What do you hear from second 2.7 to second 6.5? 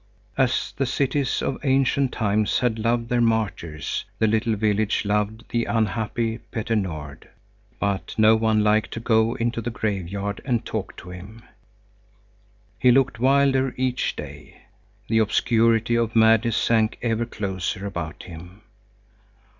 loved their martyrs, the little village loved the unhappy